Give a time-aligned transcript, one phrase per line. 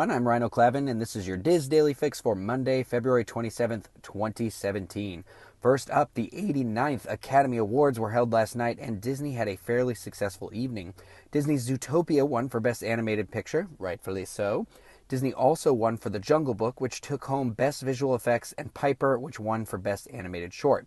[0.00, 0.16] everyone.
[0.16, 5.24] I'm Rhino Clavin, and this is your DIS Daily Fix for Monday, February 27th, 2017.
[5.60, 9.94] First up, the 89th Academy Awards were held last night, and Disney had a fairly
[9.94, 10.94] successful evening.
[11.32, 14.66] Disney's Zootopia won for Best Animated Picture, rightfully so.
[15.08, 19.18] Disney also won for The Jungle Book, which took home Best Visual Effects, and Piper,
[19.18, 20.86] which won for Best Animated Short.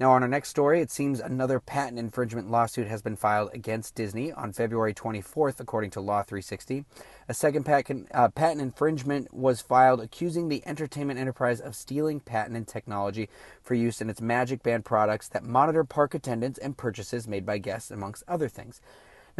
[0.00, 3.94] Now, on our next story, it seems another patent infringement lawsuit has been filed against
[3.94, 6.86] Disney on February 24th, according to Law 360.
[7.28, 12.56] A second patent, uh, patent infringement was filed accusing the entertainment enterprise of stealing patent
[12.56, 13.28] and technology
[13.62, 17.58] for use in its Magic Band products that monitor park attendance and purchases made by
[17.58, 18.80] guests, amongst other things.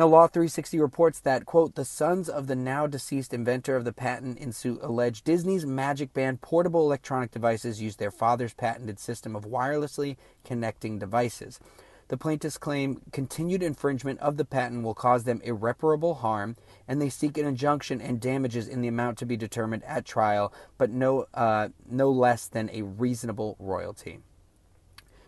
[0.01, 3.93] Now, Law 360 reports that, quote, the sons of the now deceased inventor of the
[3.93, 9.37] patent in suit allege Disney's Magic Band portable electronic devices use their father's patented system
[9.37, 11.61] of wirelessly connecting devices.
[12.09, 16.57] The plaintiffs claim continued infringement of the patent will cause them irreparable harm,
[16.89, 20.51] and they seek an injunction and damages in the amount to be determined at trial,
[20.79, 24.20] but no, uh, no less than a reasonable royalty.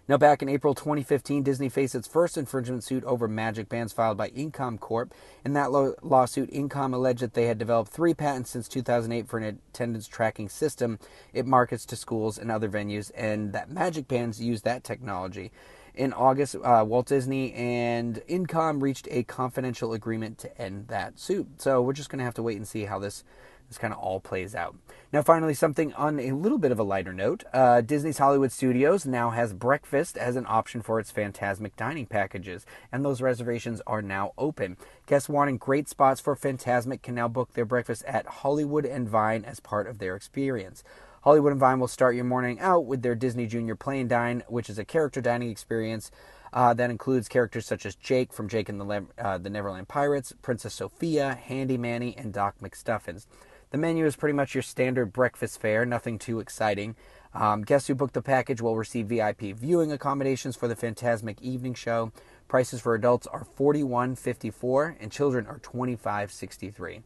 [0.08, 4.18] Now, back in April 2015, Disney faced its first infringement suit over Magic Bands filed
[4.18, 5.14] by Incom Corp.
[5.44, 9.38] In that lo- lawsuit, Incom alleged that they had developed three patents since 2008 for
[9.38, 10.98] an attendance tracking system
[11.32, 15.52] it markets to schools and other venues, and that Magic Bands use that technology.
[15.94, 21.46] In August, uh, Walt Disney and Incom reached a confidential agreement to end that suit.
[21.60, 23.22] So we're just going to have to wait and see how this
[23.68, 24.76] this kind of all plays out.
[25.12, 29.04] Now, finally, something on a little bit of a lighter note uh, Disney's Hollywood Studios
[29.04, 34.02] now has breakfast as an option for its Fantasmic dining packages, and those reservations are
[34.02, 34.76] now open.
[35.06, 39.44] Guests wanting great spots for Fantasmic can now book their breakfast at Hollywood and Vine
[39.44, 40.82] as part of their experience.
[41.22, 44.42] Hollywood and Vine will start your morning out with their Disney Junior Play and Dine,
[44.48, 46.10] which is a character dining experience.
[46.52, 49.88] Uh, that includes characters such as Jake from Jake and the, Le- uh, the Neverland
[49.88, 53.26] Pirates, Princess Sofia, Handy Manny, and Doc McStuffins.
[53.72, 56.94] The menu is pretty much your standard breakfast fare, nothing too exciting.
[57.32, 61.72] Um, guests who book the package will receive VIP viewing accommodations for the Fantasmic evening
[61.72, 62.12] show.
[62.48, 67.02] Prices for adults are $41.54 and children are $25.63.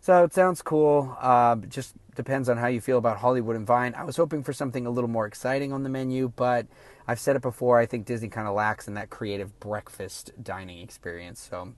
[0.00, 1.16] So it sounds cool.
[1.20, 3.96] Uh, just depends on how you feel about Hollywood and Vine.
[3.96, 6.68] I was hoping for something a little more exciting on the menu, but
[7.08, 7.80] I've said it before.
[7.80, 11.40] I think Disney kind of lacks in that creative breakfast dining experience.
[11.50, 11.72] So,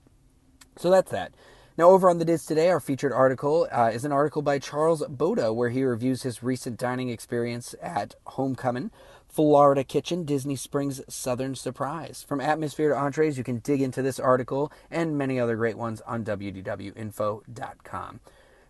[0.75, 1.33] so that's that.
[1.77, 5.03] Now, over on the DIS Today, our featured article uh, is an article by Charles
[5.03, 8.89] Boda where he reviews his recent dining experience at Homecoming,
[9.27, 12.25] Florida Kitchen, Disney Springs Southern Surprise.
[12.27, 16.01] From atmosphere to entrees, you can dig into this article and many other great ones
[16.07, 18.19] on wdwinfo.com.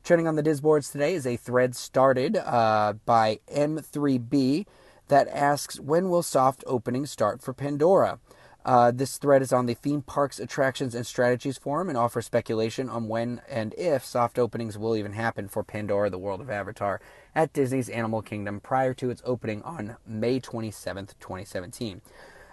[0.03, 4.66] Trending on the DIS boards today is a thread started uh, by M3B
[5.07, 8.19] that asks, When will soft openings start for Pandora?
[8.67, 12.89] Uh, this thread is on the Theme Parks Attractions and Strategies Forum and offers speculation
[12.89, 17.00] on when and if soft openings will even happen for Pandora, the World of Avatar,
[17.33, 22.01] at Disney's Animal Kingdom prior to its opening on May 27th, 2017.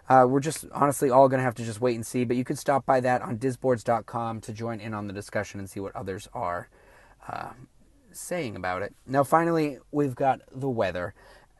[0.08, 2.44] Uh, we're just honestly all going to have to just wait and see, but you
[2.44, 5.96] can stop by that on disboards.com to join in on the discussion and see what
[5.96, 6.68] others are
[7.28, 7.50] uh,
[8.12, 8.94] saying about it.
[9.04, 11.12] Now, finally, we've got the weather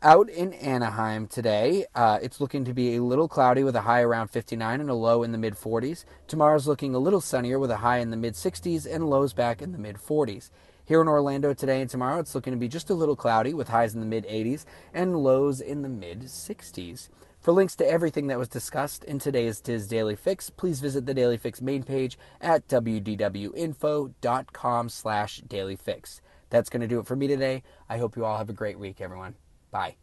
[0.04, 1.86] out in Anaheim today.
[1.94, 4.94] Uh, it's looking to be a little cloudy with a high around 59 and a
[4.94, 6.04] low in the mid 40s.
[6.28, 9.62] Tomorrow's looking a little sunnier with a high in the mid 60s and lows back
[9.62, 10.50] in the mid 40s.
[10.84, 13.68] Here in Orlando today and tomorrow, it's looking to be just a little cloudy with
[13.68, 17.08] highs in the mid 80s and lows in the mid 60s.
[17.40, 21.14] For links to everything that was discussed in today's DIS Daily Fix, please visit the
[21.14, 24.18] Daily Fix main page at wdwinfo.com
[24.90, 26.20] slash dailyfix.
[26.50, 27.62] That's going to do it for me today.
[27.88, 29.34] I hope you all have a great week, everyone.
[29.74, 29.96] Bye.